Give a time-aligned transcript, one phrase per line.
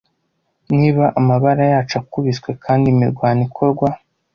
[0.77, 3.87] Niba amabara yacu akubiswe kandi imirwano ikorwa?